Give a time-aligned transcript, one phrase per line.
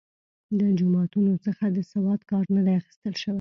[0.57, 3.29] له جوماتونو څخه د سواد کار نه دی اخیستل شوی.